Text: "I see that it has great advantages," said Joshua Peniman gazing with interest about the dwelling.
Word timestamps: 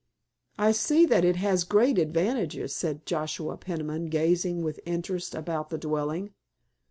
"I 0.57 0.71
see 0.71 1.05
that 1.05 1.23
it 1.23 1.35
has 1.35 1.63
great 1.63 1.99
advantages," 1.99 2.75
said 2.75 3.05
Joshua 3.05 3.55
Peniman 3.55 4.07
gazing 4.07 4.63
with 4.63 4.79
interest 4.83 5.35
about 5.35 5.69
the 5.69 5.77
dwelling. 5.77 6.33